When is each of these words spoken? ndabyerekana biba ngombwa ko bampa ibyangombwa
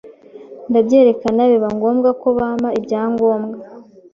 ndabyerekana 0.69 1.41
biba 1.51 1.69
ngombwa 1.77 2.09
ko 2.21 2.27
bampa 2.37 2.69
ibyangombwa 2.79 3.55